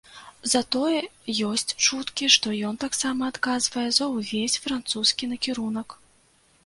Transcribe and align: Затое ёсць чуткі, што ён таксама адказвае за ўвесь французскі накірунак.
Затое 0.51 1.01
ёсць 1.49 1.75
чуткі, 1.87 2.29
што 2.37 2.53
ён 2.69 2.79
таксама 2.85 3.29
адказвае 3.35 3.87
за 4.01 4.09
ўвесь 4.17 4.59
французскі 4.65 5.31
накірунак. 5.35 5.89